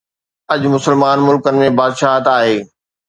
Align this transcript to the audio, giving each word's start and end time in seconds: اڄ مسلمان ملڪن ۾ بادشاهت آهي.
اڄ 0.53 0.61
مسلمان 0.75 1.17
ملڪن 1.27 1.55
۾ 1.65 1.69
بادشاهت 1.81 2.25
آهي. 2.37 2.57